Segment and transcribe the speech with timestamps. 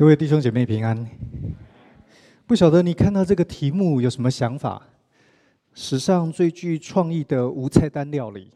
[0.00, 1.06] 各位弟兄姐妹平安。
[2.46, 4.80] 不晓得你看到这个题目有什么想法？
[5.74, 8.50] 史上最具创意的无菜单料理。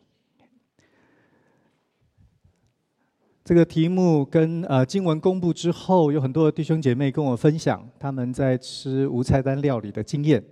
[3.44, 10.42] 这个题目跟呃经文公布之后，有很多弟兄姐妹跟我分享他们在吃无菜单料理的经验。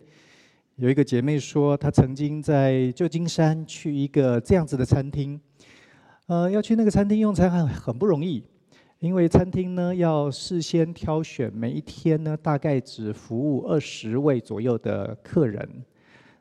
[0.76, 5.40] 有一个姐妹说，她曾经在旧金山去一个这样子的餐厅，
[6.26, 8.44] 呃，要去那个餐厅用餐很很不容易。
[9.02, 15.68] 因为餐厅呢要事先挑选，每一天呢大概只服务二十位左右的客人。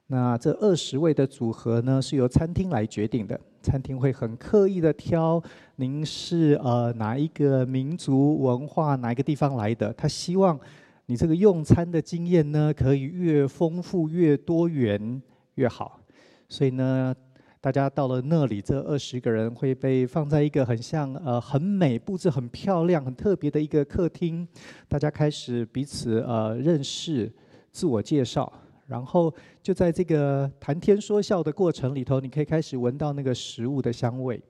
[0.06, 3.40] 那这二十位的组合呢是由餐厅来决定的。
[3.64, 5.42] 餐厅会很刻意的挑
[5.76, 10.60] 您是呃哪一个民族文化哪一个地方来的，他希望
[11.08, 15.20] 你这个用餐的经验呢可以越丰富越多元
[15.56, 16.00] 越好。
[16.48, 17.16] 所以呢。
[17.64, 24.48] 大家到了那里，这二十个人会被放在一个很像呃很美、布置很漂亮、很特别的一个客厅。
[24.88, 27.32] 大家开始彼此呃认识、
[27.72, 28.52] 自我介绍，
[28.88, 34.42] 然后就在这个谈天说笑的过程里头，你可以开始闻到那个食物的香味，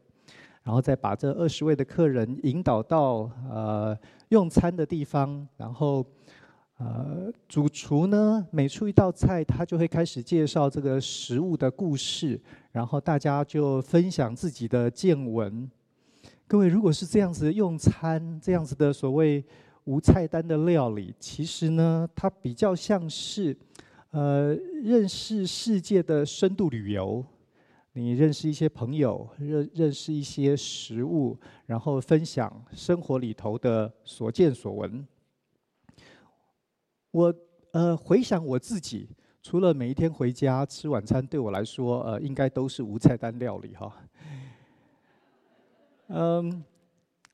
[0.63, 3.97] 然后再把这二十位的客人引导到呃
[4.29, 6.05] 用餐的地方，然后。
[6.83, 15.69] 呃，主厨呢，每出一道菜，他就会开始介绍这个食物的故事，然后大家就分享自己的见闻。
[16.47, 19.45] 各位，如果是这样子用餐，这样子的所谓
[19.83, 23.55] 无菜单的料理，其实呢，它比较像是
[24.09, 27.23] 呃认识世界的深度旅游。
[27.93, 35.05] 你认识一些朋友，认认识一些食物，然后分享生活里头的所见所闻。
[37.11, 37.33] 我
[37.71, 39.09] 呃回想我自己，
[39.41, 43.93] 除了每一天回家吃晚餐，对我来说呃应该都是无菜单料理哈。
[46.07, 46.63] 嗯，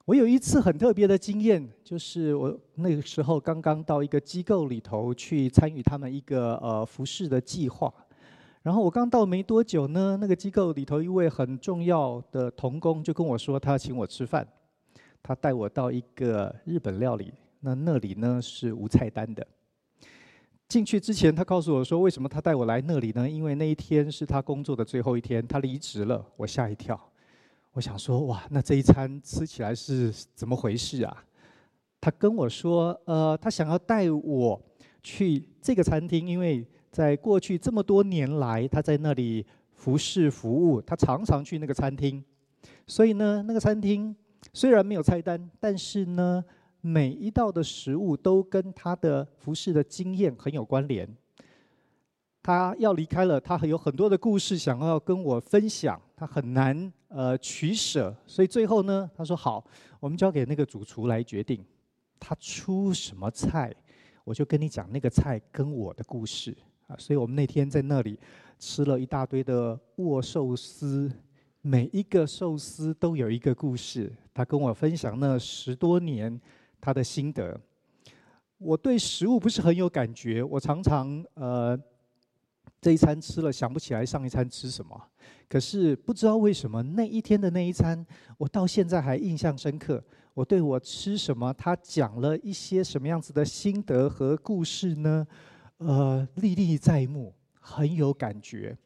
[0.05, 7.93] 我有一次很特别的经验，就是我那个时候刚刚到一个机构里头去参与他们一个呃服饰的计划，
[8.63, 14.47] 然后我刚到没多久呢，那个机构里头一位很重要的同工就跟我说，他请我吃饭，
[15.21, 19.45] 他带我到一个日本料理，那那里呢是无菜单的。
[20.67, 23.29] 进去之前，他告诉我说：“为什么他带我来那里呢？
[23.29, 26.99] 因为那一天是他工作的最后一天，他离职了。”我吓一跳，
[27.71, 31.23] 我想说：“哇，那这一餐吃起来是怎么回事啊？”
[32.01, 34.61] 他跟我说：“呃，他想要带我
[35.01, 42.21] 去这个餐厅，因为在过去这么多年来，他在那里服侍服务，他常常去那个餐厅。
[42.85, 44.13] 所以呢，那个餐厅
[44.51, 46.43] 虽然没有菜单，但是呢。”
[46.81, 51.07] 每一道的食物都跟他的服饰的经验很有关联。
[52.43, 59.65] 他要离开了，他还有很多的故事想要跟我分享，他很难呃取舍，所以最后呢，他说好，
[59.99, 61.61] 我们交给那个主厨来决定，
[62.17, 63.75] 他出什么菜，
[64.23, 66.55] 我就跟你讲那个菜跟我的故事
[66.87, 66.95] 啊。
[66.97, 68.17] 所以我们那天在那里
[68.57, 71.11] 吃了一大堆的握寿司，
[71.61, 74.09] 每一个寿司都有一个故事。
[74.33, 76.39] 他跟我分享那十多年。
[76.79, 77.59] 他的心得，
[78.57, 81.77] 我对食物不是很有感觉，我常常呃
[82.79, 85.01] 这一餐吃了想不起来上一餐吃什么，
[85.49, 88.05] 可是不知道为什么那一天的那一餐，
[88.37, 90.03] 我到现在还印象深刻。
[90.33, 95.25] 我对我吃什么，他讲了一些什么样子的心得和故事呢？
[95.79, 98.77] 呃，历历在目，很有感觉。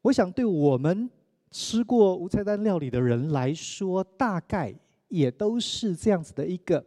[0.00, 1.10] 我想对我们
[1.50, 4.74] 吃过无菜单料理的人来说，大概。
[5.08, 6.84] 也都是这样子的一个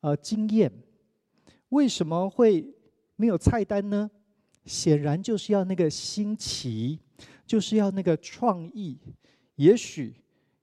[0.00, 0.70] 呃经验。
[1.70, 2.72] 为什么会
[3.16, 4.10] 没有菜单呢？
[4.64, 6.98] 显然就是要那个新奇，
[7.46, 8.98] 就是要那个创意。
[9.56, 10.14] 也许，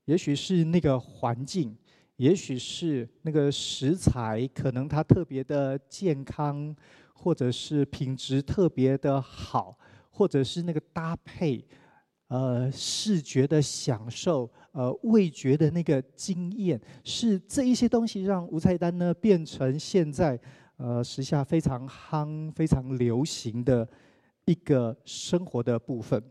[0.05, 1.77] 也许是那个环境，
[2.15, 6.75] 也许是那个食材，可能它特别的健康，
[7.13, 9.77] 或者是品质特别的好，
[10.09, 11.63] 或者是那个搭配，
[12.31, 14.49] 呃，视觉的享受。
[14.71, 20.39] 呃，味觉的那个经验，是这一些东西让无菜单呢变成现在
[20.78, 23.85] 呃时下非常夯、非常流行的
[24.45, 26.23] 一个生活的部分。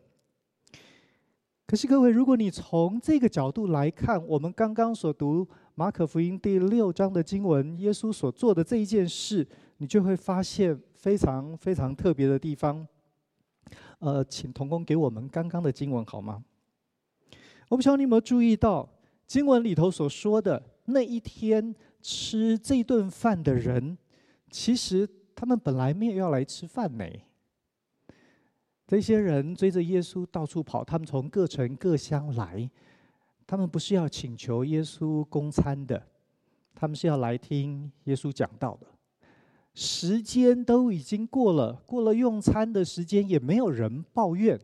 [1.66, 9.46] 可是各位，如果你从这个角度来看，我们刚刚所读马可福音第六章的经文，耶稣所做的这一件事，
[9.76, 12.88] 你就会发现非常非常特别的地方。
[14.00, 16.44] 呃，请童工给我们刚刚的经文好吗？
[17.68, 18.88] 我不知道你有没有注意到
[19.26, 23.96] 经文里头所说的那一天吃这顿饭的人，
[24.50, 27.04] 其实他们本来没有要来吃饭呢。
[28.86, 32.68] 这些人追着耶稣到处跑，他们从各城各乡来，
[33.46, 36.02] 他们不是要请求耶稣供餐的，
[36.74, 38.86] 他们是要来听耶稣讲道的。
[39.80, 44.60] 时间都已经过了，过了用餐的时间，也没有人抱怨。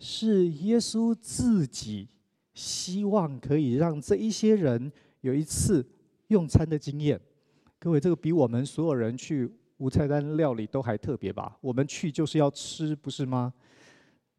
[0.00, 2.08] 是耶稣自己
[2.52, 4.90] 希望可以让这一些人
[5.20, 5.88] 有一次
[6.26, 7.20] 用餐的经验。
[7.78, 11.56] 各位，这个比我们所有人去无菜单料理都还特别吧？
[11.60, 13.54] 我们去就是要吃，不是吗？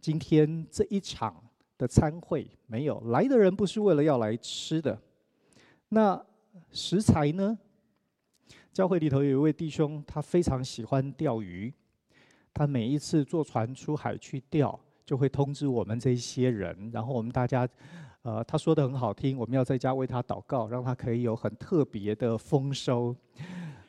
[0.01, 1.42] 今天这一场
[1.77, 5.00] 的餐会没有来的人，不是为了要来吃的。
[5.88, 6.21] 那
[6.69, 7.57] 食材呢？
[8.74, 11.72] 教会里头有一位弟兄，他非常喜欢钓鱼，
[12.52, 17.70] 他每一次坐船出海去钓，就会通知我们这些人，然后我们大家，
[18.24, 23.16] 呃，他说的很好听，我们要在家为他祷告，让他可以有很特别的丰收。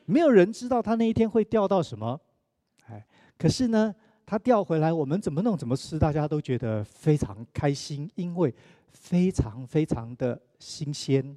[0.05, 2.21] 没有人知道他那一天会钓到什么，
[2.89, 3.07] 哎，
[3.39, 3.95] 可是呢，
[4.27, 8.55] 他钓回来，我们怎么弄怎么吃，大家都觉得非常开心，因为
[8.91, 11.35] 非常非常的新鲜。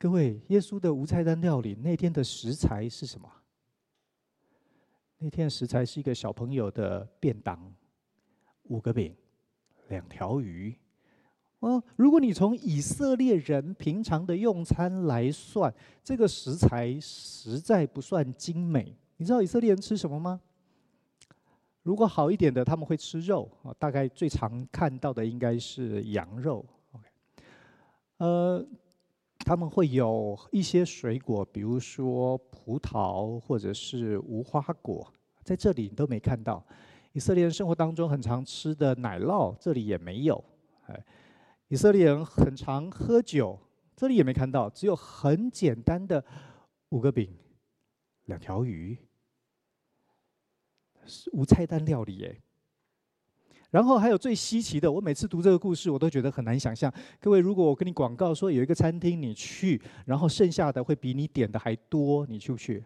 [0.00, 3.28] 各位，耶稣的无菜单料理那天的食材是什么？
[5.18, 7.60] 那天的食材是一个小朋友的便当，
[8.68, 9.12] 五个饼，
[9.88, 10.72] 两条鱼。
[11.58, 15.74] 哦，如果你从以色列人平常的用餐来算，
[16.04, 18.96] 这个食材实在不算精美。
[19.16, 20.40] 你知道以色列人吃什么吗？
[21.82, 23.74] 如果好一点的，他们会吃肉啊。
[23.80, 26.64] 大概最常看到的应该是羊肉。
[26.92, 27.08] OK，
[28.18, 28.64] 呃。
[29.48, 35.10] 他们会有一些水果，比如说葡萄或者是无花果，
[35.42, 36.62] 在这里你都没看到。
[37.14, 40.44] 以色列人生活当中很常吃的奶酪，这里也没有。
[40.88, 41.02] 哎，
[41.68, 43.58] 以色列人很常喝酒，
[43.96, 46.22] 这里也没看到，只有很简单的
[46.90, 47.34] 五个饼、
[48.26, 48.98] 两条鱼，
[51.06, 52.38] 是无菜单料理耶。
[53.70, 56.92] 然后还有最稀奇的，我每次读这个故事，我都觉得很难想象。
[57.20, 62.82] 各位，如果我跟你广告说有一个餐厅，你去，然后剩下的会比你点的还多，你去不去？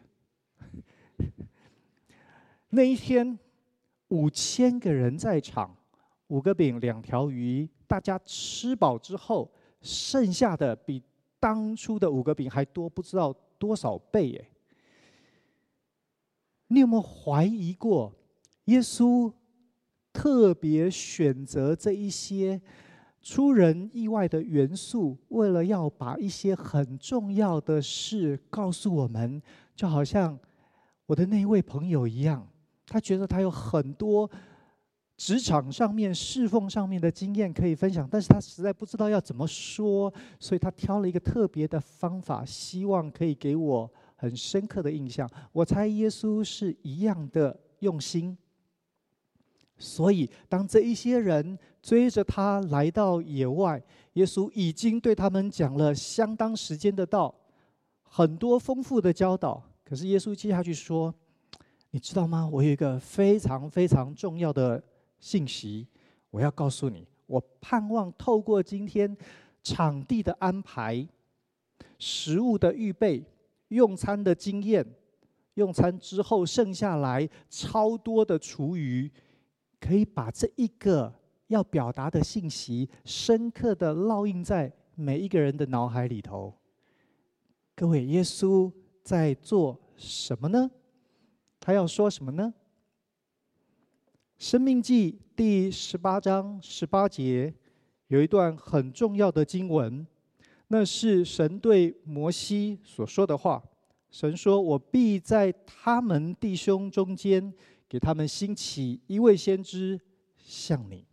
[2.70, 3.38] 那一天
[4.08, 5.76] 五千个人在场，
[6.26, 9.48] 五个饼两条鱼，大家吃饱之后，
[9.82, 11.00] 剩下的比
[11.38, 14.48] 当初的五个饼还多，不知道多少倍耶！
[16.66, 18.12] 你有没有怀疑过
[18.64, 19.32] 耶稣？
[20.12, 22.60] 特别选择这一些
[23.20, 29.40] 出人意外的元素，为了要把一些很重要的事告诉我们，
[29.74, 30.38] 就好像
[31.06, 32.46] 我的那一位朋友一样，
[32.86, 34.28] 他觉得他有很多
[35.16, 45.30] 职场上面、侍奉上面的经验可以分享，但是他实在不知道要怎么说，所以他挑了一个特别的方法，希望可以给我很深刻的印象。
[45.52, 48.36] 我猜耶稣是一样的用心。
[49.82, 53.82] 所以，当这一些人追着他来到野外，
[54.12, 57.34] 耶稣已经对他们讲了相当时间的道，
[58.04, 59.60] 很多丰富的教导。
[59.84, 61.12] 可是，耶稣接下去说
[61.90, 62.48] ：“你知道吗？
[62.52, 64.80] 我有一个非常非常重要的
[65.18, 65.88] 信息，
[66.30, 67.04] 我要告诉你。
[67.26, 69.16] 我盼望透过今天
[69.64, 71.04] 场地的安排、
[71.98, 73.24] 食物的预备、
[73.68, 74.86] 用餐的经验，
[75.54, 79.10] 用餐之后剩下来超多的厨余。”
[79.82, 81.12] 可以把这一个
[81.48, 86.54] 要表达的信息，深刻的烙印在每一个人的脑海里头。
[87.74, 88.70] 各位，耶稣
[89.02, 90.70] 在做什么呢？
[91.58, 92.54] 他要说什么呢？
[94.38, 97.52] 生命记第十八章十八节
[98.06, 100.06] 有一段很重要的经文，
[100.68, 103.60] 那是神对摩西所说的话。
[104.10, 107.52] 神说：“我必在他们弟兄中间。”
[107.92, 110.00] 给他们兴起一位先知，
[110.38, 111.04] 像你。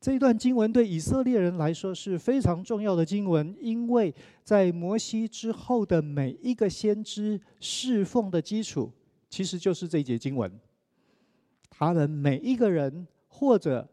[0.00, 4.14] 这一段经文对以色列人来说是非常重要的经文，因为
[4.44, 8.92] 在摩西之后的每一个先知侍奉的基础，
[9.28, 10.60] 其实就是这一节经文。
[11.68, 13.90] 他们每一个人，或者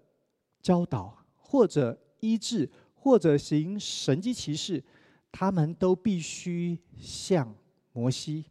[0.62, 4.84] 教导，或者医治，或者行神迹奇事，
[5.32, 7.52] 他们都必须像
[7.94, 8.46] 摩西。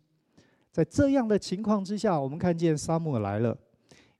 [0.76, 3.56] 在这样的情况之下，我们看见撒母耳来了，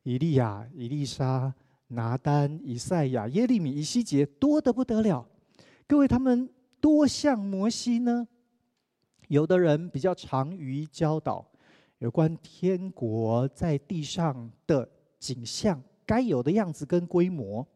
[0.05, 1.55] 以利亚、以利沙、
[1.89, 5.29] 拿单、以赛亚、耶利米、以西结，多得不得了。
[5.87, 6.49] 各位，他们
[6.81, 8.27] 多像摩西呢？
[9.29, 11.47] 有的人比较长于教导
[11.99, 17.67] 有关天国在地上的景象该有的样子跟规模；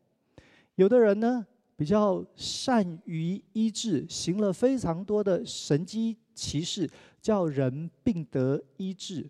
[0.76, 1.46] 有的人呢，
[1.76, 6.88] 比较善于医治，行了非常多的神迹奇事。
[7.20, 9.28] 叫人病得医治，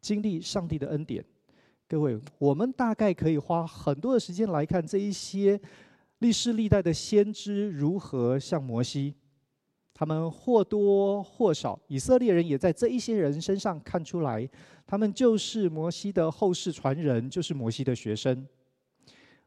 [0.00, 1.24] 经历上帝的恩典。
[1.88, 5.60] 各位，我们大概可以花很多的时间来看这一些
[6.18, 9.14] 历世历代的先知如何像摩西，
[9.92, 14.48] 他们或多或少，以色列人也在这一些人身上看出来，
[14.86, 18.46] 他们就是摩西的后世传人，就是摩西的学生。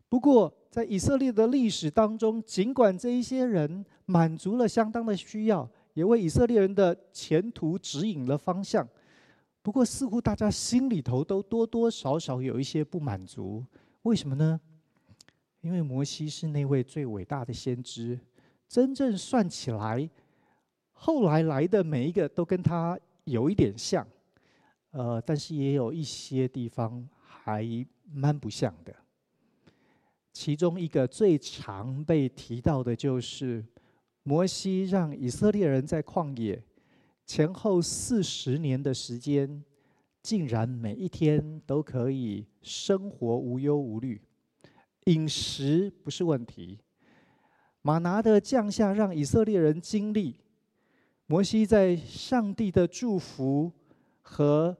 [0.09, 8.87] 不过，在以色列的历史当中，尽管这一些人满足了相当的需要，也为以色列人的前途指引了方向，
[9.61, 13.63] 不过似乎大家心里头都多多少少有一些不满足。
[14.03, 14.59] 为什么呢？
[15.61, 18.19] 因为摩西是那位最伟大的先知，
[18.67, 20.09] 真正算起来，
[20.91, 24.05] 后来来的每一个都跟他有一点像，
[24.91, 27.65] 呃，但是也有一些地方还
[28.11, 28.93] 蛮不像的。
[30.33, 33.63] 其中一个最常被提到的就是，
[34.23, 36.63] 摩西让以色列人在旷野
[37.25, 39.63] 前后四十年的时间，
[40.21, 44.21] 竟然每一天都可以生活无忧无虑，
[45.05, 46.79] 饮食不是问题。
[47.81, 50.37] 玛拿的降下，让以色列人经历
[51.25, 53.71] 摩西在上帝的祝福
[54.21, 54.77] 和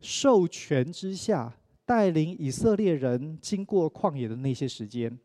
[0.00, 1.56] 授权之下。
[1.86, 5.16] 带领以色列人经过旷野的那些时间，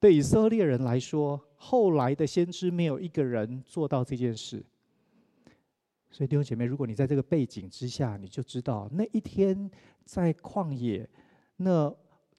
[0.00, 4.64] 对以色列人来说，后来的先知没有一个人做到这件事。
[6.10, 9.70] 所以弟兄姐妹，如果你在这个背景之下，你就知道那一天
[10.04, 11.08] 在旷野，
[11.56, 11.92] 那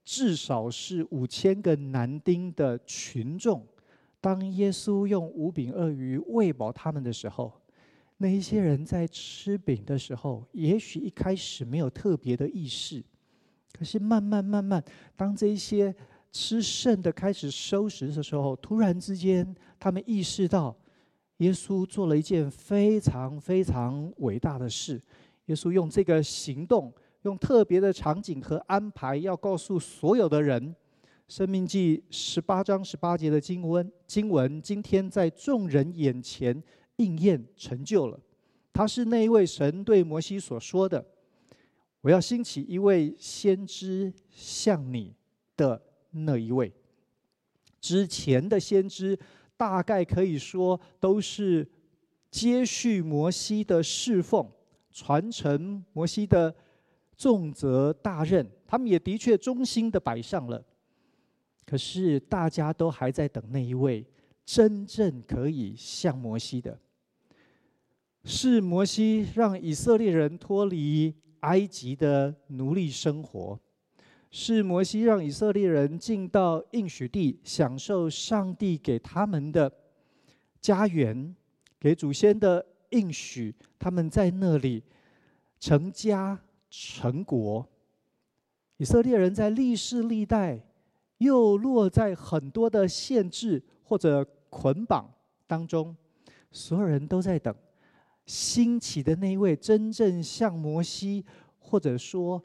[0.03, 3.65] 至少是五千个男丁的群众，
[4.21, 7.51] 当耶稣用五饼二鱼喂饱他们的时候，
[8.17, 13.03] 那一些人在吃饼的时候，也许一开始没有特别的意识。
[13.73, 14.81] 可是慢慢慢慢，
[15.17, 15.93] 当这些
[16.35, 20.75] 吃剩的开始收拾的时候，突然之间，他们意识到，
[21.37, 25.01] 耶稣做了一件非常非常伟大的事。
[25.45, 30.61] 耶稣用这个行动，用特别的场景和安排，要告诉所有的人，
[31.29, 36.61] 《生命记》十八章十八节的经文，经文今天在众人眼前
[36.97, 38.19] 应验成就了。
[38.73, 41.05] 他是那一位神对摩西所说的。
[42.01, 45.15] 我要兴起一位先知，向你
[45.55, 45.81] 的
[46.15, 46.71] 那一位。
[47.81, 49.17] 之前的先知
[49.57, 51.67] 大概可以说都是
[52.31, 54.49] 接续摩西的侍奉，
[54.91, 56.55] 传承摩西的
[57.15, 58.49] 重责大任。
[58.65, 60.63] 他们也的确忠心的摆上了。
[61.65, 64.05] 可是大家都还在等那一位
[64.45, 66.79] 真正可以像摩西的，
[68.23, 71.13] 是摩西让以色列人脱离。
[71.41, 73.59] 埃及的奴隶生活，
[74.37, 79.71] 是摩西让以色列人进到应许地，享受上帝给他们的
[80.59, 81.33] 家园，
[81.79, 83.55] 给祖先的应许。
[83.79, 84.83] 他们在那里
[85.57, 86.37] 成家
[86.69, 87.65] 成国。
[88.75, 90.61] 以色列人在历世历代
[91.19, 95.09] 又落在很多的限制或者捆绑
[95.47, 95.95] 当中，
[96.51, 97.55] 所有人都在等。
[98.25, 101.23] 兴起的那一位真正像摩西，
[101.57, 102.43] 或者说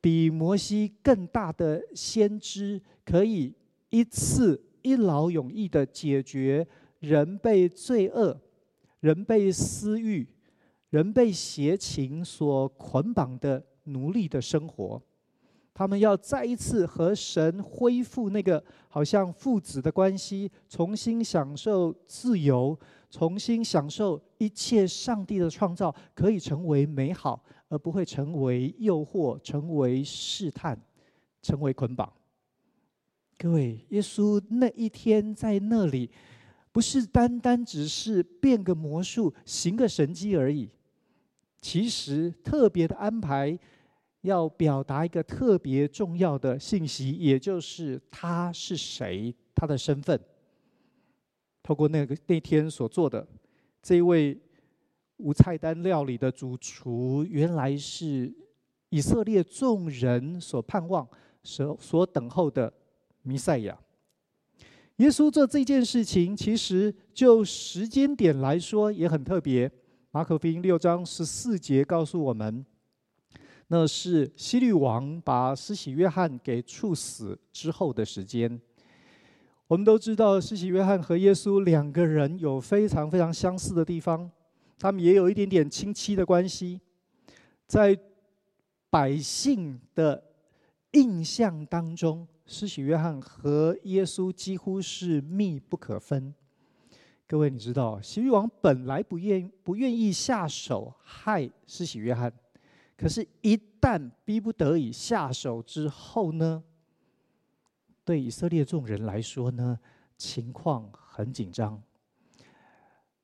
[0.00, 3.54] 比摩西更大的先知，可以
[3.90, 6.66] 一次一劳永逸的解决
[7.00, 8.40] 人被罪恶、
[9.00, 10.26] 人被私欲、
[10.88, 15.02] 人被邪情所捆绑的奴隶的生活。
[15.72, 22.78] 他们要再一次和神恢复那个好像父子的关系，重新享受自由。
[23.12, 30.78] 重新享受一切上帝的创造，可以成为美好，而不会成为诱惑，成为试探，
[31.40, 32.12] 成为捆绑。
[33.38, 36.10] 各位，耶稣那一天在那里，
[36.72, 40.68] 不是单单只是变个魔术、行个神迹而已。
[41.60, 43.58] 其实特别的安排，
[44.22, 50.20] 要表达一个特别重要的信息，也就是他是谁，他的身份。
[51.62, 53.26] 透过那个那天所做的，
[53.80, 54.36] 这一位
[55.20, 58.32] 无菜单料理的主厨，原来是
[58.88, 61.06] 以色列众人所盼望、
[61.42, 62.72] 所所等候的
[63.22, 63.78] 弥赛亚。
[64.96, 69.70] 耶稣做这件事情，其实就时间点来说也很特别。
[70.10, 72.66] 马可福音六章十四节告诉我们，
[73.68, 78.60] 那是希律王把施洗约翰给处死之后的时间。
[79.68, 84.28] 我们都知道，施洗约翰和耶稣两个人有非常非常相似的地方，
[84.80, 86.80] 他们也有一点点亲戚的关系。
[87.66, 87.96] 在
[88.88, 90.20] 百姓的
[90.92, 96.34] 印象当中，施洗约翰和耶稣几乎是密不可分。
[97.28, 102.32] 各位，你知道，西律王本来不愿不愿意下手害施洗约翰，
[102.96, 106.64] 可是，一旦逼不得已下手之后呢？
[108.02, 109.78] 对以色列众人来说呢，
[110.16, 111.80] 情况很紧张。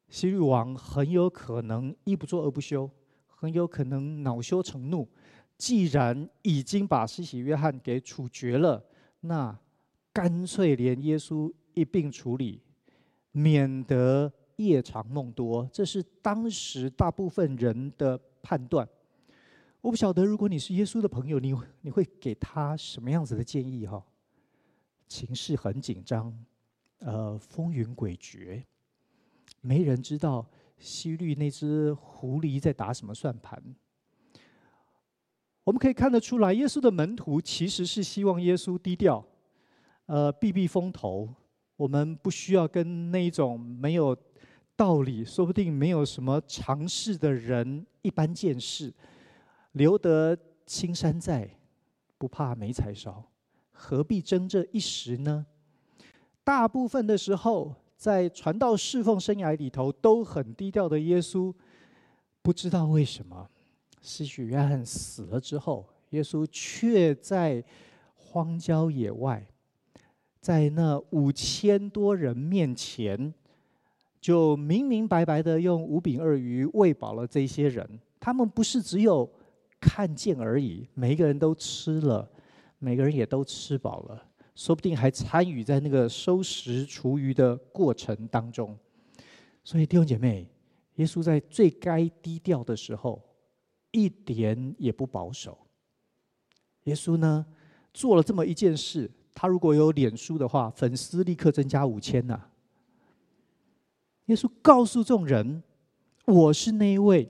[0.08, 2.90] 西律王很有可能一不做二不休，
[3.26, 5.08] 很有可能恼羞成怒。
[5.58, 8.84] 既然已经把西西约翰给处决了，
[9.20, 9.58] 那
[10.12, 12.62] 干脆连耶稣一并处理，
[13.32, 15.68] 免得夜长梦多。
[15.72, 18.86] 这是当时大部分人的判断。
[19.80, 23.86] 我不晓得，如果你是耶稣的朋友，你你会给他什么样子的建议？
[23.86, 24.04] 哈，
[25.08, 26.36] 情势很紧张，
[26.98, 28.62] 呃，风云诡谲，
[29.66, 33.60] 没人知道希律那只狐狸在打什么算盘。
[35.64, 39.26] 我们可以看得出来，耶稣的门徒其实是希望耶稣低调，
[40.06, 41.28] 呃，避避风头。
[41.76, 44.16] 我们不需要跟那一种没有
[44.76, 48.94] 道理、说不定没有什么常识的人一般见识。
[49.72, 51.50] 留得青山在，
[52.16, 53.22] 不怕没柴烧，
[53.72, 55.44] 何必争这一时呢？
[56.44, 61.52] 大部分的时候，在传道侍奉生涯里头都很低调的耶稣，
[62.42, 63.48] 不知道为什么，
[64.00, 67.64] 施洗约翰死了之后，耶稣却在
[68.14, 69.46] 荒郊野外，
[70.40, 73.32] 在那五千多人面前，
[74.20, 78.00] 就明明白白的用五饼二鱼喂饱了这些人。
[78.20, 79.28] 他们不是只有。
[79.78, 82.28] 看见而已，每一个人都吃了，
[82.78, 84.26] 每个人也都吃饱了，
[84.56, 88.76] 说不定还参与在那个收拾厨余的过程当中。
[89.62, 90.48] 所以弟兄姐妹，
[90.96, 93.22] 耶稣在最该低调的时候，
[93.92, 95.56] 一点也不保守。
[96.84, 97.46] 耶稣呢，
[97.92, 102.48] 做了这么一件事，他如果有脸书的话，粉丝立刻增加五千呐。
[104.26, 105.62] 耶稣告诉众人
[106.26, 107.28] ：“我是那一位。”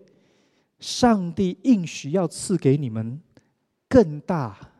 [0.79, 3.19] 上帝应许要赐给你们
[3.89, 4.75] 更大、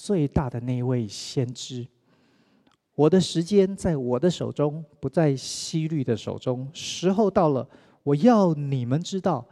[0.00, 1.84] 最大的那位先知。
[2.94, 6.68] 我的时间在我的手中，不在希律的手中。
[6.72, 7.68] 时候到了，
[8.04, 9.44] 我要你们知道，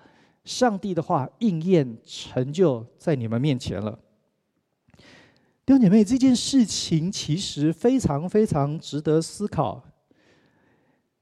[0.44, 3.98] 上帝的话应验成就在你们面前了。
[5.64, 9.82] 弟兄姐妹，这件事情其实非常非常值得思考。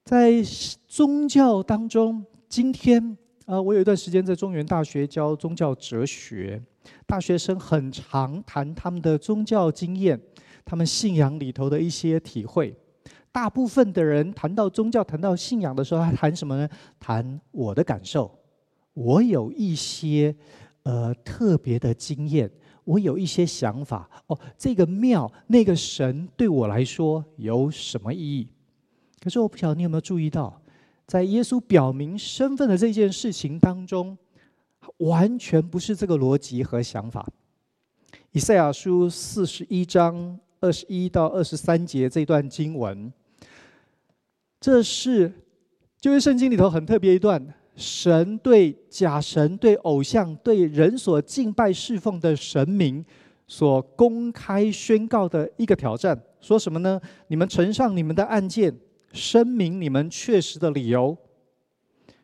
[0.05, 0.43] 在
[0.87, 3.17] 宗教当中，今天。
[3.47, 6.63] 呃，我有一段时间在中原大学教宗教哲学，
[7.07, 10.21] 大学生很常谈他们的宗教经验，
[10.65, 12.77] 他们信仰里头的一些体会。
[13.33, 16.69] 大部分的人谈到宗教、谈到信仰的时候，他谈什么呢？
[17.01, 18.31] 谈我的感受，
[18.93, 20.35] 我有一些
[20.85, 22.51] 呃特别的经验，
[22.85, 24.09] 我有一些想法。
[24.29, 28.49] 哦，这个庙、那个神对我来说有什么意义？
[29.21, 30.61] 可是我不晓得你有没有注意到。
[31.07, 34.17] 在耶稣表明身份的这件事情当中，
[34.99, 37.27] 完全不是这个逻辑和想法。
[38.33, 43.13] 以赛亚书四十一章二十一到二十三节这段经文，
[44.61, 45.33] 这是
[46.01, 53.05] 旧约圣经里头很特别一段，神对假神、对偶像、对人所敬拜侍奉的神明
[53.47, 56.21] 所公开宣告的一个挑战。
[56.41, 57.01] 说什么呢？
[57.29, 58.75] 你们呈上你们的案件。
[59.13, 61.17] 声明你们确实的理由，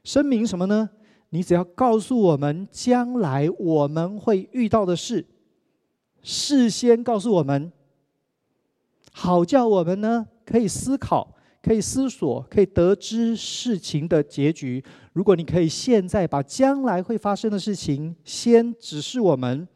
[0.02, 0.90] 声明什么呢？
[1.30, 5.26] 你只要告诉我们将来我们会遇到的事，
[6.22, 7.72] 事先告诉我们，
[9.12, 14.84] 好叫我们呢可以思考、可以思索、可以得知事情的结局。
[15.12, 19.66] 如果你可以现在把将来会发生的事情先指示我们，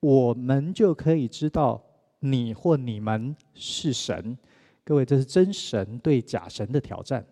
[0.00, 1.82] 我们就可以知道
[2.20, 4.36] 你或你们是神。
[4.84, 7.24] 各位，这是真神对假神的挑战。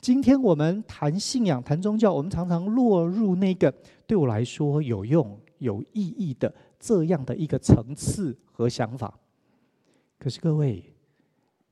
[0.00, 3.72] 今天我们谈信仰、谈宗教，我们常常落入那个
[4.06, 9.18] 对我来说有用、有意义的这样的一个层次和想法。
[10.16, 10.82] 可是各位，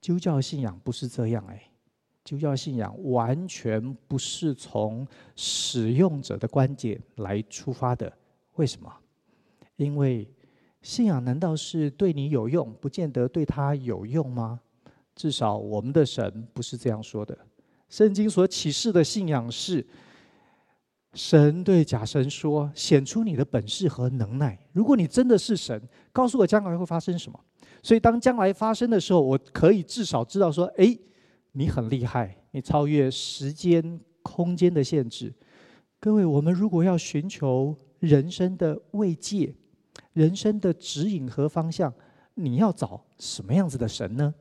[0.01, 1.71] 基督教信仰不是这样哎，
[2.25, 8.13] 基督教信仰完全不是从使用者的观点来出发的。
[8.57, 8.93] 为什么？
[9.77, 10.29] 因为
[10.83, 14.61] 信仰难道是对你有用，不见得对他有用吗？
[15.15, 17.39] 至少我们的神不是这样说的。
[17.97, 19.83] 圣经所启示的信仰是，
[21.15, 24.59] 神对假神说：“显出你的本事和能耐。
[24.75, 25.81] 如果你真的是神，
[26.13, 27.41] 告诉我将来会发生什么。
[27.83, 30.95] 所以当将来发生的时候，我可以至少知道说：哎，
[31.53, 35.33] 你很厉害，你超越时间、空间的限制。
[35.99, 39.55] 各位，我们如果要寻求人生的慰藉、
[40.13, 41.91] 人生的指引和方向，
[42.35, 44.35] 你要找什么样子的神呢？”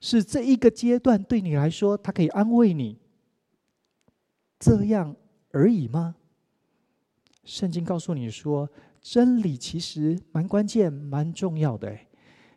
[0.00, 2.98] 是这一个阶段对你来说，他可以安慰你，
[4.58, 5.14] 这样
[5.52, 6.16] 而已吗？
[7.44, 8.68] 圣经告诉你说，
[9.00, 11.96] 真理其实蛮关键、蛮重要的。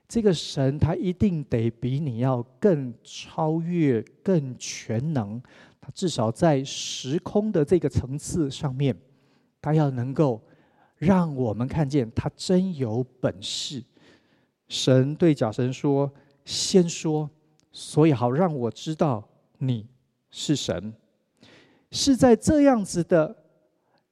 [0.07, 5.41] 这个神他一定得比你要更超越、更全能，
[5.81, 8.95] 他至少在时空的这个层次上面，
[9.61, 10.41] 他要能够
[10.97, 13.83] 让我们看见他真有本事。
[14.67, 16.11] 神对假神说
[16.45, 17.29] ：“先说，
[17.71, 19.27] 所以好让我知道
[19.57, 19.87] 你
[20.29, 20.93] 是神。”
[21.91, 23.35] 是在这样子的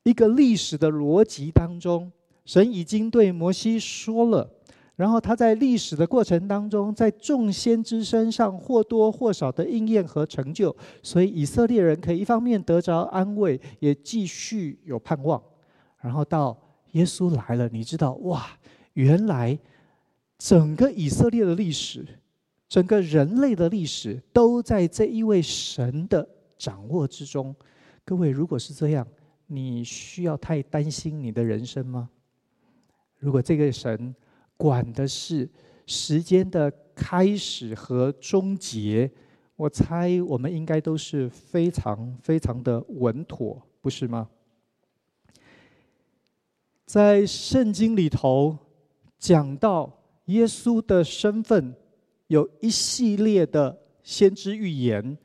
[0.04, 2.12] 一个历史的逻辑当中，
[2.46, 4.48] 神已经对摩西说了。
[4.96, 15.42] 然后他在历史的过程当中，在众先知身上或多或少的应验和成就，所以以色列人可以一方面得着安慰，也继续有盼望。
[16.02, 16.56] 然后到
[16.92, 18.46] 耶稣来了，你知道哇，
[18.94, 19.58] 原来
[20.38, 22.06] 整个以色列的历史，
[22.72, 26.26] 整个人类的历史，都在这一位神的
[26.58, 27.54] 掌握之中。
[28.06, 29.06] 各位，如果是这样，
[29.48, 32.10] 你需要太担心你的人生吗？
[33.18, 34.16] 如果这个神，
[34.56, 35.50] 管的是
[35.86, 39.12] 时间的开始和终结，
[39.58, 44.30] 我猜我们应该都是非常非常的稳妥，不是吗？
[46.86, 48.58] 在圣经里头
[49.20, 49.92] 讲到
[50.28, 51.76] 耶稣的身份，
[52.32, 55.18] 有一系列的先知预言。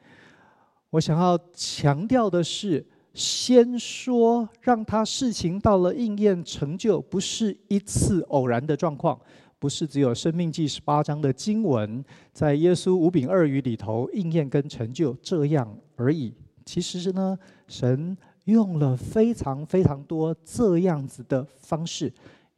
[0.90, 9.16] 我想要强调的是，先说让他事情到了应验成就，不是一次偶然的状况，
[9.60, 16.34] 不是只有生命记十八章的经文在耶稣五饼二鱼里头应验跟成就这样而已。
[16.64, 17.38] 其实是呢，
[17.68, 22.12] 神用了非常非常多这样子的方式，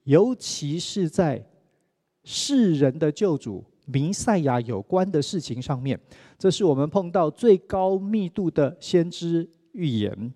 [0.05, 1.45] 尤其是在
[2.25, 5.99] 世人的救主弥赛亚有关的事情上面，
[6.39, 10.35] 这是我们碰到最高密度的先知预言。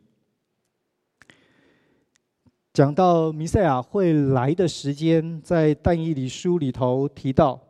[2.72, 7.60] 讲到弥赛亚会来的时间，在但以理书里头提到。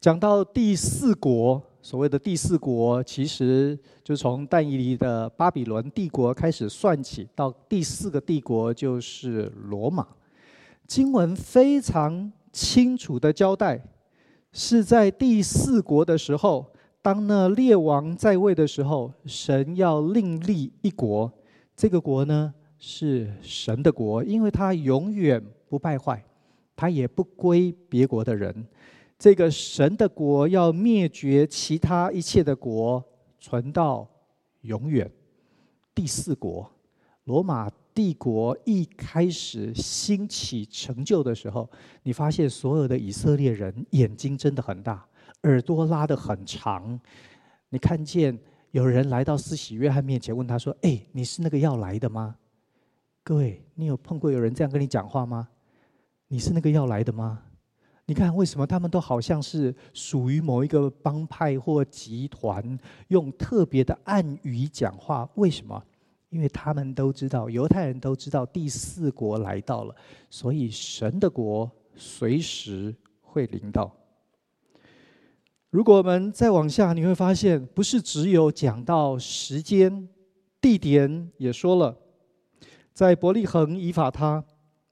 [0.00, 10.04] 讲到第四国，所谓的第四国，其实就从但以理的巴比伦帝国开始算起，到第四个帝国就是罗马。
[10.92, 13.82] 经文非常清楚的交代，
[14.52, 21.32] 是在第四国的时候，当那列王在位的时候，神要另立一国。
[21.74, 26.22] 这个国呢，是神的国，因为他永远不败坏，
[26.76, 28.54] 他也不归别国的人。
[29.18, 33.02] 这个神的国要灭绝其他一切的国，
[33.40, 34.06] 存到
[34.60, 35.10] 永远。
[35.94, 36.70] 第四国，
[37.24, 41.68] 罗马帝国一开始兴起成就的时候，
[42.02, 45.06] 你发现所有的以色列人眼睛真的很大，
[45.42, 46.98] 耳朵拉得很长，
[47.68, 48.38] 你看见。
[48.72, 52.34] 有人来到施洗约翰面前，问他说：“哎，你是那个要来的吗？”
[53.22, 55.46] 各位，你有碰过有人这样跟你讲话吗？
[56.28, 57.42] 你是那个要来的吗？
[58.06, 62.78] 你看，为什么他们都好像是属于某一个帮派或集团，
[63.08, 65.28] 用特别的暗语讲话？
[65.34, 65.84] 为什么？
[66.32, 69.94] 因为他们都知道，犹太人都知道第四国来到了，
[70.30, 73.94] 所以神的国随时会临到。
[75.68, 80.08] 如果我们再往下，你会发现，不是只有讲到时间、
[80.58, 81.94] 地点，也说了，
[82.94, 84.42] 在伯利恒以法他，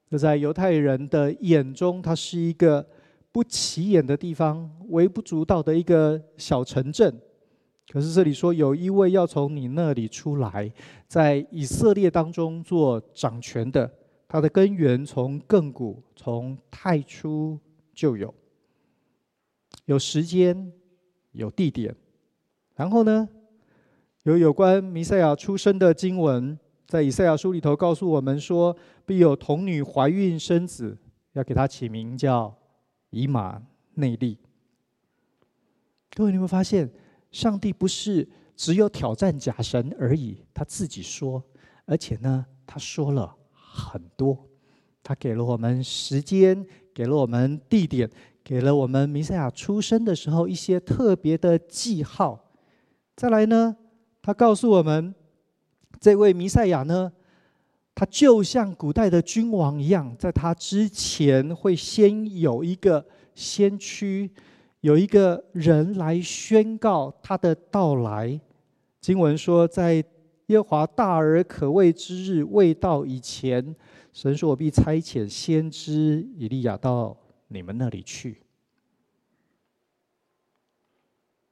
[0.07, 2.87] 就在犹太人的眼中，它是一个
[3.31, 7.19] 不起眼的地方，微不足道的一个小城镇。
[7.91, 10.71] 可是这里说，有一位要从你那里出来，
[11.09, 13.91] 在以色列当中做掌权的，
[14.29, 17.59] 他的根源从亘古，从太初
[17.93, 18.33] 就有。
[19.85, 20.71] 有时间，
[21.33, 21.93] 有地点，
[22.75, 23.27] 然后呢，
[24.23, 28.73] 有有关弥赛亚出生的经文，在以赛亚书里头告诉我们说，
[29.05, 30.97] 必有童女怀孕生子，
[31.33, 32.55] 要给他起名叫
[33.09, 33.61] 以马
[33.95, 34.37] 内利。
[36.15, 36.89] 各位，你有没有发现，
[37.31, 41.43] 上帝不是只有挑战假神而已，他自己说，
[41.85, 44.47] 而且呢，他说了很多，
[45.01, 48.09] 他给了我们时间，给了我们地点。
[48.43, 52.51] 给了我们弥赛亚出生的时候一些特别的记号。
[53.15, 53.77] 再来呢，
[54.19, 55.13] 他告诉我们，
[55.99, 57.13] 这位弥赛亚呢，
[57.93, 64.31] 他就像古代的君王一样，在他之前会先有一个先驱，
[64.81, 68.39] 有一个人来宣告他的到来。
[68.99, 70.03] 经文说，在
[70.47, 73.75] 耶和华大而可畏之日未到以前，
[74.13, 77.17] 神说：“我必差遣先知以利亚到。”
[77.53, 78.41] 你们那里去。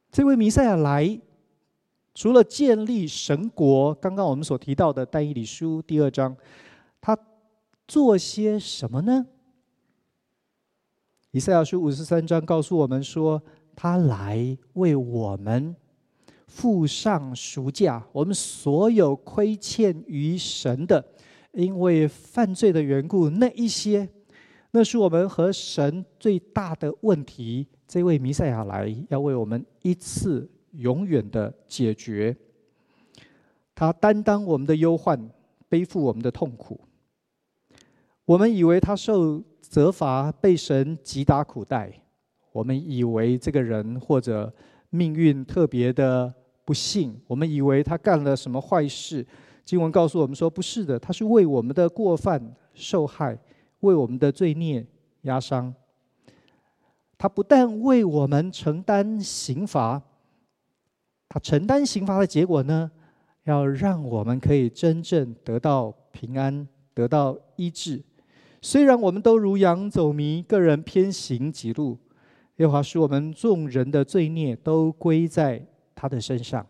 [0.09, 1.19] 这位弥赛亚来，
[2.15, 6.33] 除了建立神国，刚刚我们所提到的但以理书第二章，
[7.01, 7.17] 他
[7.85, 9.25] 做些什么呢？
[11.31, 13.39] 以赛亚书五十三章告诉我们说，
[13.75, 15.75] 他来为我们
[16.47, 21.05] 付上赎价，我们所有亏欠于神的，
[21.51, 24.09] 因为犯罪的缘故，那一些，
[24.71, 27.67] 那是我们和神最大的问题。
[27.87, 32.35] 这位弥赛亚来，要为我们一次永远的解决。
[33.75, 35.29] 他担当我们的忧患，
[35.67, 36.81] 背负我们的痛苦。
[38.25, 41.93] 我们以为他受责罚，被神击打苦待。
[42.51, 44.51] 我们以为这个人或者
[44.89, 46.33] 命运特别的
[46.65, 47.15] 不幸。
[47.27, 49.25] 我们以为他干了什么坏事。
[49.63, 52.41] 经文告诉我们说，不是的，他是为我们的过犯
[52.73, 53.37] 受害，
[53.81, 54.83] 为我们的罪孽
[55.21, 55.71] 压伤。
[57.15, 60.01] 他不但为我们承担刑罚，
[61.27, 62.89] 他承担刑罚的结果呢，
[63.43, 68.01] 要让我们可以真正得到平安，得到医治。
[68.61, 71.97] 虽然我们都如羊走迷，个人偏行己路，
[72.57, 76.67] 耶和华使我们众人的罪孽都归在他的身上，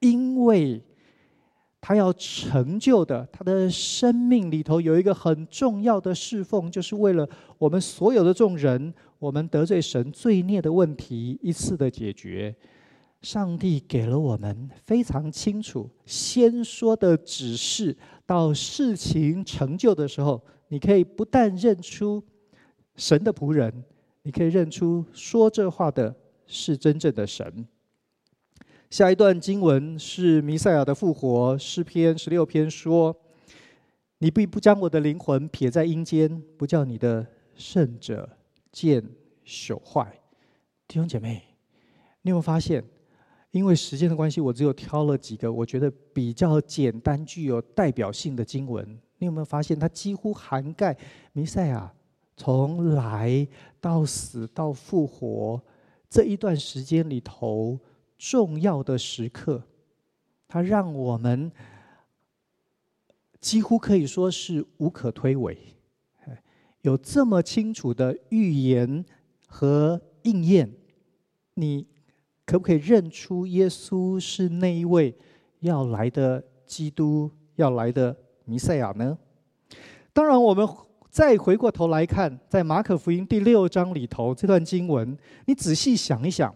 [0.00, 0.82] 因为
[1.80, 12.54] 他要成就的，他的生命里头有一个很重要的侍奉，就是为了我们所有的众人，我们得罪神罪孽的问题一次的解决。
[13.22, 20.38] 上帝给了我们非常清楚先说的指示，到事情成就的时候。
[20.68, 22.22] 你可以不但认出
[22.96, 23.84] 神的仆人，
[24.22, 26.14] 你可以认出说这话的
[26.46, 27.66] 是真正的神。
[28.90, 33.14] 下一段经文是弥赛亚的复活，诗篇十六篇说
[34.18, 38.28] ：“你必不将我的灵魂撇在阴间，不叫你的圣者
[38.72, 39.02] 见
[39.44, 40.20] 朽坏。”
[40.88, 41.42] 弟兄姐妹，
[42.22, 42.82] 你有没有发现？
[43.50, 48.98] 因为时间的关系，我只有挑了几个我觉得比较简单、具有代表性的经文。
[49.18, 50.96] 你有没有发现，它几乎涵盖
[51.32, 51.92] 弥赛亚
[52.36, 53.46] 从来
[53.80, 55.60] 到死到复活
[56.08, 57.78] 这一段时间里头
[58.16, 59.62] 重要的时刻？
[60.46, 61.50] 它让我们
[63.40, 65.56] 几乎可以说是无可推诿。
[66.82, 69.04] 有这么清楚的预言
[69.46, 70.72] 和应验，
[71.54, 71.86] 你
[72.46, 75.14] 可不可以认出耶稣是那一位
[75.58, 78.16] 要来的基督，要来的？
[78.48, 79.18] 弥赛亚呢？
[80.14, 80.66] 当然，我们
[81.10, 86.54] 再回过头来看，在马可福音第六章里头这段经文，你仔细想一想，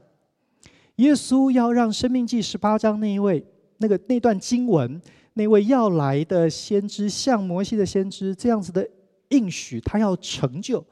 [0.97, 3.45] 耶稣要让生命记十八章那一位
[3.77, 5.01] 那个那段经文，
[5.35, 8.89] 那位要来的先知，像摩西的先知这样子的
[9.29, 10.83] 应许，他要成就。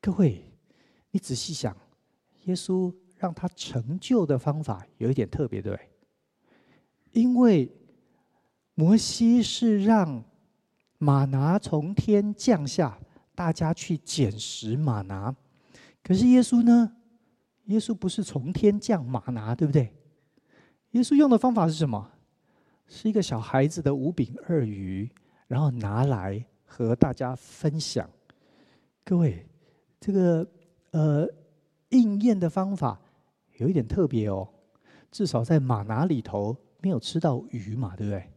[0.00, 0.44] 各位，
[1.12, 1.76] 你仔细想，
[2.46, 5.78] 耶稣让他成就的方法有一点特别，对？
[7.12, 7.70] 因为
[8.74, 10.24] 摩西是让
[10.98, 12.98] 马拿从天降下，
[13.34, 15.34] 大家去捡拾马拿。
[16.02, 16.96] 可是耶稣呢？
[17.66, 19.94] 耶稣不是从天降马拿，对不对？
[20.90, 22.10] 耶稣用的方法是什么？
[22.86, 25.10] 是一个小孩子的五饼二鱼，
[25.46, 28.08] 然后拿来和大家分享。
[29.02, 29.46] 各位，
[29.98, 30.46] 这个
[30.90, 31.26] 呃
[31.88, 33.00] 应验的方法
[33.56, 34.46] 有一点特别哦，
[35.10, 38.30] 至少在马拿里头没有吃到鱼嘛，对不对？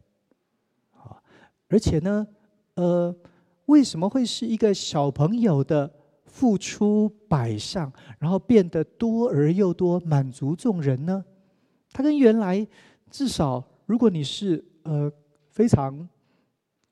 [1.68, 2.26] 而且呢，
[2.74, 3.14] 呃，
[3.66, 5.90] 为什么会是一个小朋友的
[6.24, 11.24] 付出摆上，然后变得多而又多，满足众人呢？
[11.92, 12.66] 它跟原来
[13.10, 15.10] 至少，如果你是呃
[15.50, 16.08] 非常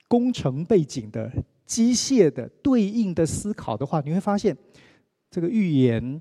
[0.08, 1.30] 工程背景的、
[1.64, 4.56] 机械的对应的思考的话，你会发现
[5.30, 6.20] 这个预言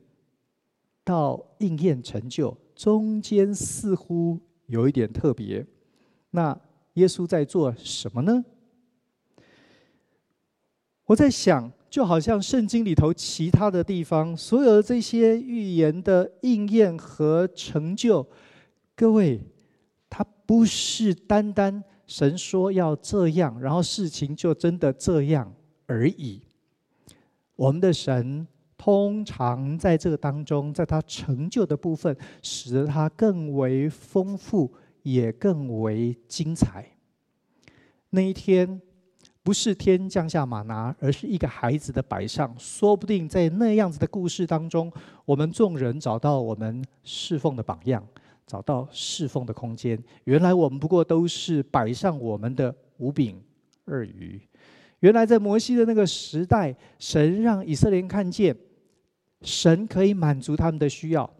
[1.03, 5.65] 到应验成就中间似乎有一点特别。
[6.31, 6.59] 那
[6.95, 8.43] 耶稣在做什么呢？
[11.05, 18.27] 我在想，就好像圣经里头其他的地方，所有的这些预言的应验和成就，
[18.95, 19.39] 各位，
[20.09, 25.53] 它不是单单神说要这样，然后事情就真的这样
[25.85, 26.41] 而已。
[27.55, 34.73] 我们的神通常在这个当中，在他成就的部分，使得他更为丰富。
[35.05, 36.83] 也更为精彩。
[38.09, 38.81] 那一天，
[39.43, 42.51] 不是天降下玛拿，而是一个孩子的摆上。
[42.57, 44.91] 说不定在那样子的故事当中，
[45.23, 48.03] 我们众人找到我们侍奉的榜样，
[48.47, 50.03] 找到侍奉的空间。
[50.23, 53.39] 原来我们不过都是摆上我们的五饼
[53.85, 54.41] 二鱼。
[55.01, 58.55] 原来在摩西的那个时代，神让以色列人看见，
[59.43, 61.31] 神可以满足他们的需要。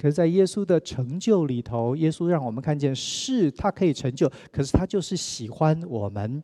[0.00, 6.42] 可是，在耶稣的成就里头，耶稣让我们看见，是他可以成就，可是他就是喜欢我们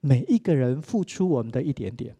[0.00, 2.14] 每一个人付出我们的一点点。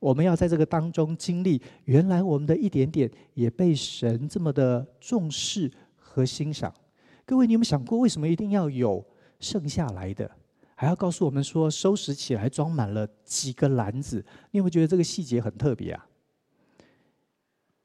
[0.00, 6.72] 我们要在这个当中经历，原来我们的一点点也被神这么的重视和欣赏。
[7.26, 9.04] 各位，你有没有想过，为什么一定要有
[9.38, 10.30] 剩下来的？
[10.74, 14.24] 还要告诉我们说，收拾起来装满了几个篮子？
[14.50, 16.06] 你有没有觉得这个细节很特别啊？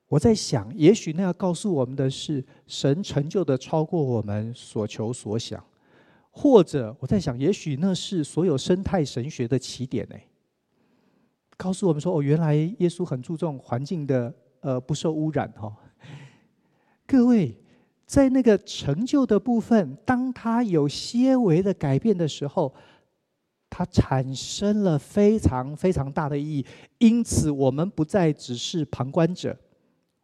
[0.10, 5.64] 我在想，也许那要告诉我们的是，神成就的超过我们所求所想，
[6.32, 10.16] 或者我在想，也许那是所有生态神学的起点呢？
[11.56, 15.72] 告诉我们说，哦，原来耶稣很注重环境的呃不受污染哈。
[17.06, 17.56] 各位，
[18.08, 22.74] 在那个成就的部分，当它有些微的改变的时候，
[23.70, 26.66] 它产生了非常非常大的意义，
[26.98, 29.56] 因此我们不再只是旁观者。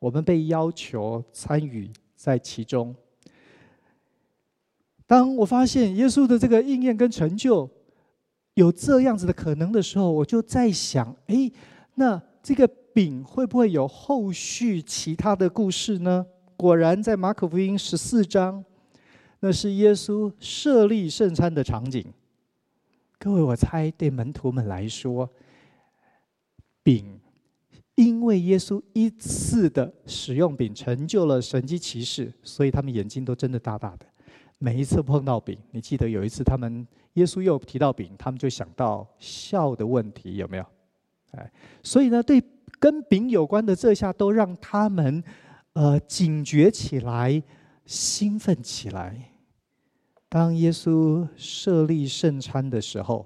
[0.06, 2.96] 我们被要求参与在其中。
[5.08, 7.68] 当我发现耶稣的这个应验跟成就
[8.54, 11.52] 有这样子的可能的时候，我就在想：哎，
[11.96, 16.24] 那这个饼会不会有后续其他的故事呢？
[16.56, 18.64] 果然，在马可福音十四章，
[19.40, 22.06] 那是耶稣设立圣餐的场景。
[23.18, 25.28] 各位，我猜对门徒们来说，
[26.84, 27.20] 饼。
[27.96, 34.06] 因为耶稣一次的使用饼成就了神迹奇事，所以他们眼睛都睁得大大的。
[34.58, 40.66] 每一次碰到饼，你记得有一次他们耶稣又提到饼，他们就想到笑的问题，有没有？
[41.32, 41.50] 哎，
[41.84, 42.44] 所以呢，对
[42.80, 45.24] 跟饼有关的这下都让他们
[45.74, 47.42] 呃警觉起来，
[47.86, 49.32] 兴奋起来。
[50.28, 53.26] 当耶稣设立圣餐的时候。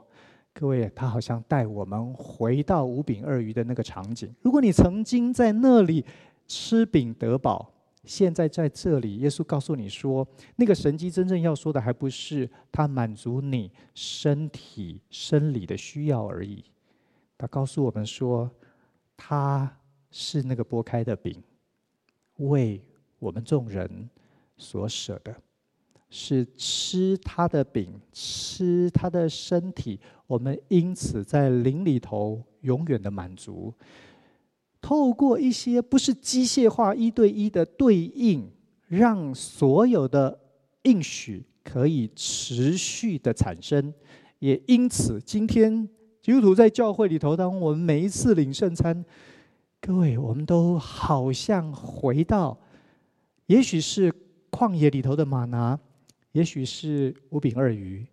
[0.60, 4.30] 各位，他好像带我们回到五饼二鱼的那个场景。
[4.41, 6.04] 如果你曾经在那里
[6.48, 7.72] 吃饼得饱，
[8.04, 16.62] 现在在这里，耶稣告诉你说，那个神迹真正要说的，还不是他满足你身体生理的需要而已。
[17.38, 18.52] 他告诉我们说，
[19.15, 19.80] 他
[20.12, 21.41] 是那个剥开的饼，
[22.36, 22.84] 为
[23.17, 24.10] 我们众人
[24.58, 25.34] 所舍的。
[26.10, 33.74] 是吃他的饼，吃他的身体，我们因此在灵里头永远的满足。
[34.82, 38.50] 透过一些不是机械化一对一的对应，
[38.88, 40.39] 让所有的
[40.84, 43.93] 应许可以持续的产生。
[44.39, 45.88] 也因此，今天
[46.22, 49.04] 基督徒在教会里头，当我们每一次领圣餐，
[49.82, 52.58] 各位，我们都好像回到，
[53.48, 54.12] 也许是
[54.50, 55.78] 旷野里头的马拿。
[56.33, 58.05] 也许是五饼二鱼，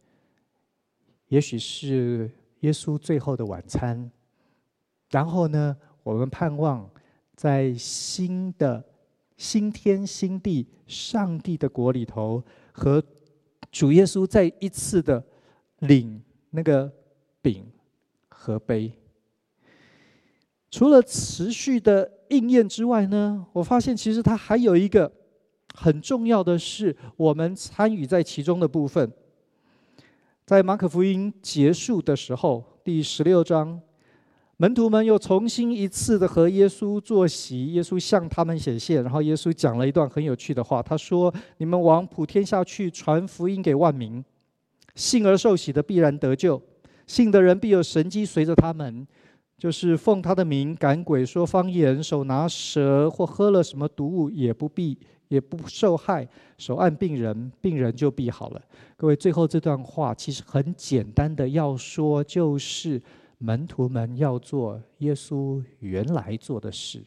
[1.29, 4.11] 也许是耶稣最后的晚餐。
[5.11, 6.91] 然后呢，我们盼望
[7.35, 8.83] 在新的
[9.37, 13.03] 新天新地、上帝的国里头，和
[13.71, 15.23] 主耶稣再一次的
[15.81, 16.91] 领那个
[17.43, 17.71] 饼
[18.29, 18.91] 和杯。
[20.71, 25.13] 除了持续的应验之外呢，我发现其实它还有一个。
[25.77, 29.13] 很重要的是，我们参与在其中的部分。
[30.47, 33.79] 在马可福音结束的时候，第十六章，
[34.57, 44.25] 门徒们又重新一次的和耶稣坐席，耶稣向他们显现，然后耶稣讲了一段很有趣的话，他说：“你们往普天下去，传福音给万民，
[44.95, 46.63] 信而受洗的必然得救，
[47.07, 49.07] 信的人必有神迹随着他们，
[49.59, 54.97] 就是奉他的名赶鬼、说方言、手拿蛇或喝了什么毒物，也不必。”
[55.29, 56.27] 也不受害，
[56.59, 58.63] 手按病人，病人就必好了。
[58.97, 63.03] 各位，最后这段话其实很简单的要说，就是
[63.39, 67.05] 门徒们要做耶稣原来做的事。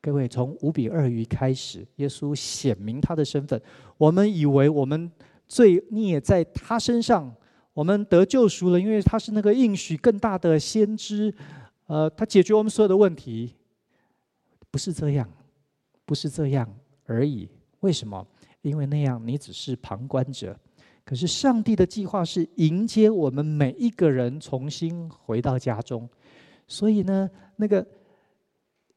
[0.00, 3.60] 各位，从五比二鱼开始，耶稣显明他的身份。
[3.96, 5.10] 我们以为我们
[5.46, 7.32] 罪孽在他身上，
[7.72, 11.32] 我们得救赎了，因为他是那个应许更大的先知。
[11.86, 13.54] 呃，他解决我们所有的问题，
[14.70, 15.28] 不是这样，
[16.04, 16.68] 不是这样。
[17.06, 17.48] 而已。
[17.80, 18.26] 为什么？
[18.62, 20.56] 因为那样你只是旁观者。
[21.04, 26.08] 可是上帝的计划是迎接我们每一个人重新回到家中。
[26.68, 27.84] 所以呢，那个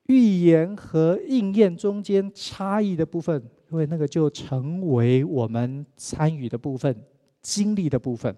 [0.05, 6.95] 预言和应验中间差异的部分，因为那个就成为我们参与的部分、
[7.41, 8.33] 经历的部分。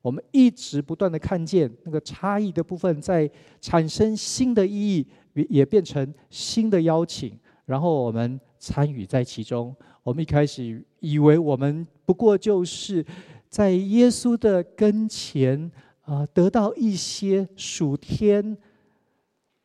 [0.00, 7.38] 我们一直不断的看见那个差异的部分在产生新的意义，也也变成新的邀请。
[7.66, 8.40] 然后我们。
[8.62, 13.04] 参与在其中，我们一开始以为我们不过就是
[13.48, 15.68] 在耶稣的跟前
[16.02, 18.56] 啊，得到一些属天，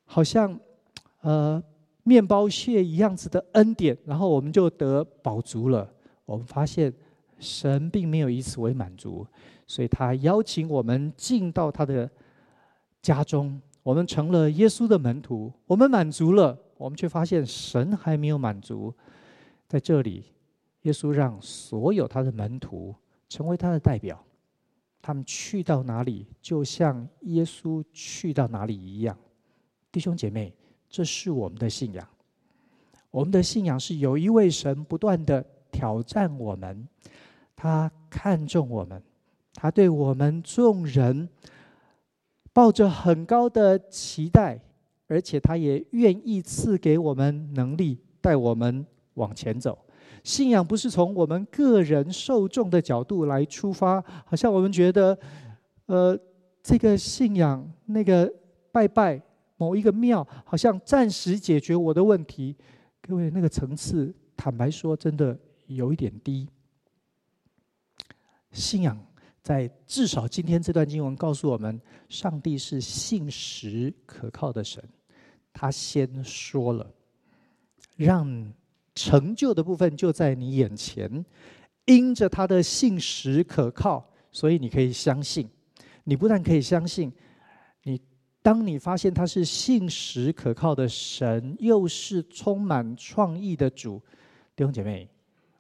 [0.04, 0.60] 好像
[1.22, 1.64] 呃
[2.02, 5.88] 面包屑一样子的恩典，然后我们就得饱足了。
[6.26, 6.92] 我们发现
[7.38, 9.28] 神并没有以此为满足，
[9.68, 12.10] 所以他邀请我们进到他的
[13.04, 16.58] 家中，我们成了耶稣的门徒，我们满足了。
[16.78, 18.94] 我们却发现神还没有满足，
[19.68, 20.26] 在这里，
[20.84, 22.96] 耶稣让所有他的门徒
[23.28, 24.24] 成为他的代表，
[25.02, 29.18] 他们去到哪里，就像耶稣去到哪里一样。
[29.92, 30.54] 弟兄姐妹，
[30.90, 32.08] 这是我们的信仰。
[33.10, 36.88] 我们的信仰是有一位神不断的挑战我们，
[37.56, 39.02] 他看重我们，
[39.54, 41.28] 他对我们众人
[42.54, 44.60] 抱着很高的期待，
[45.08, 48.86] 而且他也愿意赐给我们能力，带我们
[49.16, 49.78] 往前走。
[50.24, 55.18] 信仰不是从我们个人受众的角度来出发，好像我们觉得，
[55.86, 56.20] 呃，
[56.62, 58.32] 这个信仰那个
[58.72, 59.22] 拜拜
[59.56, 62.56] 某一个庙，好像暂时解决我的问题。
[63.02, 65.38] 各位，那个层次，坦白说，真的
[65.68, 66.50] 有一点低。
[68.52, 68.98] 信仰
[69.48, 71.80] 在至少今天这段经文告诉我们，
[72.10, 74.84] 上帝是信实可靠的神，
[75.54, 76.86] 他先说了，
[77.96, 78.54] 让
[78.94, 81.26] 成就的部分就在你眼前，
[81.86, 85.48] 因着他的信实可靠，所以你可以相信。
[86.04, 87.10] 你不但可以相信，
[87.84, 87.98] 你。
[88.42, 94.02] 当你发现他是信实可靠的神，又是充满创意的主，
[94.58, 95.10] 弟兄姐妹，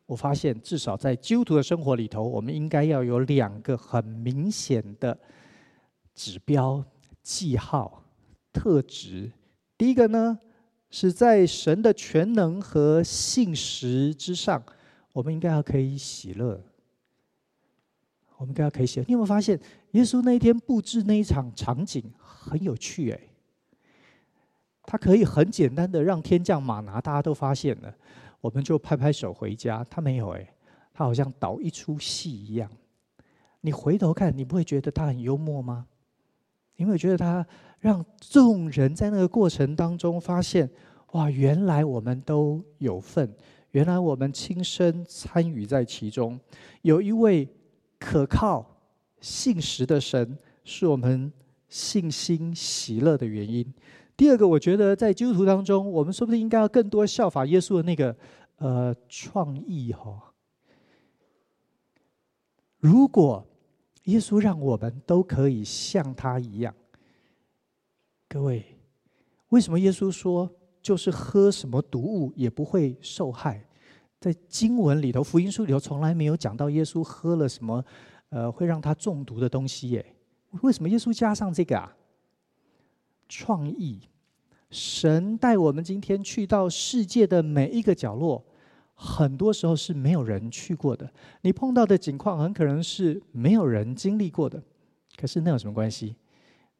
[0.08, 5.16] 我发现至少在基督徒的生活里头，我们应该要有两个很明显的
[6.16, 6.84] 指标、
[7.22, 8.04] 记号、
[8.52, 9.32] 特质。
[9.78, 10.40] 第一个呢，
[10.90, 14.64] 是在神的全能和信实之上，
[15.14, 16.60] 我们应该要可以喜乐。
[18.38, 19.06] 我们应该要可以喜乐。
[19.08, 19.60] 你有没有发现，
[19.92, 22.04] 耶稣那一天布置那一场场景？
[22.18, 23.20] 很有趣哎，
[24.84, 27.94] 他可以很简单的让天降马拿，大家都发现了，
[28.48, 29.86] 我们就拍拍手回家。
[29.90, 30.48] 他没有哎，
[30.94, 32.72] 他好像导一出戏一样。
[33.60, 35.86] 你回头看，你不会觉得他很幽默吗？
[36.78, 37.46] 你会觉得他
[37.80, 40.70] 让众人在那个过程当中发现，
[41.12, 43.30] 哇，原来我们都有份，
[43.72, 46.40] 原来我们亲身参与在其中。
[46.84, 47.46] 有一位
[48.00, 48.66] 可靠、
[49.20, 51.34] 信实的神，是我们。
[51.70, 53.74] 信心喜乐的原因。
[54.18, 58.18] 第二个，我觉得在基督徒当中，我们说不定应该要更多效法耶稣的那个
[58.58, 60.34] 呃创意哈。
[62.80, 63.46] 如果
[64.06, 66.74] 耶稣让我们都可以像他一样，
[68.28, 68.66] 各位，
[69.50, 70.50] 为什么耶稣说
[70.82, 73.64] 就是喝什么毒物也不会受害？
[74.20, 77.86] 在经文里头，福音书里头从来没有讲到耶稣喝了什么
[78.30, 80.16] 呃会让他中毒的东西耶。
[80.62, 81.96] 为什么耶稣加上这个啊？
[83.28, 84.02] 创意，
[84.70, 88.44] 神带我们今天去到世界的每一个角落，
[88.94, 91.10] 很多时候是没有人去过的。
[91.42, 94.62] 你碰到的景况很可能是没有人经历过的。
[95.16, 96.16] 可是那有什么关系？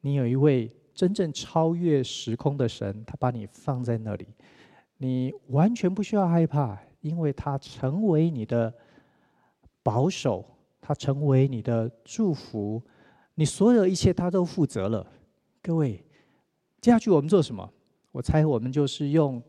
[0.00, 4.26] 你有一位真正超越时空的神，他把你放在那里，
[4.98, 8.72] 你完全不需要害怕，因为他成为你的
[9.82, 10.44] 保守，
[10.80, 12.82] 他成为你的祝福。
[13.34, 15.06] 你所有一切，他都负责了。
[15.62, 16.04] 各位，
[16.80, 17.72] 接下去我们做什么？
[18.12, 19.42] 我猜我们就是用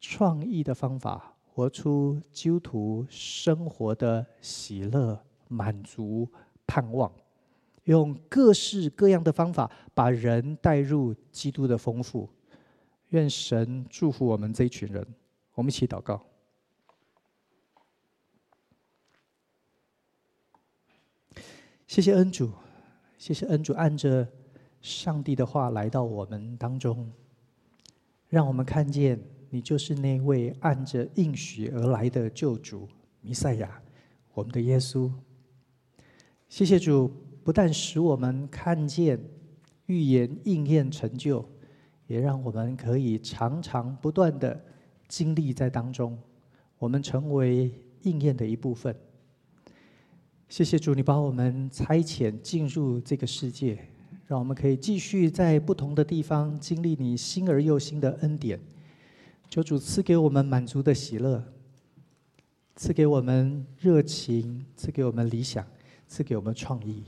[0.00, 6.28] 创意的方法，活出基督徒生活的喜乐、满足、
[6.66, 7.10] 盼望，
[7.84, 12.28] 用各式各样的方法把人带入基督的丰富。
[13.10, 15.06] 愿神祝福我们这一群人。
[15.54, 16.26] 我们一起祷告。
[21.86, 22.52] 谢谢恩主。
[23.16, 24.28] 谢谢恩主，按着
[24.86, 27.10] 上帝的话来到我们当中，
[28.28, 29.20] 让我们看见
[29.50, 32.88] 你就是那位按着应许而来的救主
[33.20, 33.82] 弥赛亚，
[34.32, 35.10] 我们的耶稣。
[36.48, 37.10] 谢谢主，
[37.42, 39.18] 不但使我们看见
[39.86, 41.44] 预言应验成就，
[42.06, 44.64] 也让我们可以常常不断的
[45.08, 46.16] 经历在当中，
[46.78, 47.72] 我们成为
[48.02, 48.94] 应验的一部分。
[50.48, 53.76] 谢谢主，你把我们差遣进入这个世界，
[54.26, 58.58] 让我们可以继续在不同的地方经历你新而又新的恩典。
[59.48, 61.40] 求主赐给我们满足的喜乐，
[62.74, 65.64] 赐给我们热情，赐给我们理想，
[66.08, 67.04] 赐给我们创意，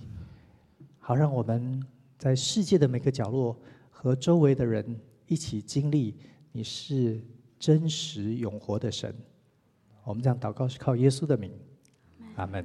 [1.01, 1.85] 好让我们
[2.17, 3.57] 在世界的每个角落
[3.91, 6.15] 和周围的人一起经历
[6.53, 7.21] 你是
[7.59, 9.13] 真实永活的神。
[10.05, 11.51] 我们这样祷告是靠耶稣的名，
[12.37, 12.65] 阿门。